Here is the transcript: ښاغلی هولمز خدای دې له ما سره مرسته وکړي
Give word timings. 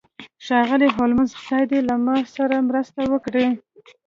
ښاغلی 0.45 0.89
هولمز 0.95 1.31
خدای 1.41 1.63
دې 1.69 1.79
له 1.89 1.95
ما 2.05 2.15
سره 2.35 2.65
مرسته 2.69 3.01
وکړي 3.13 3.47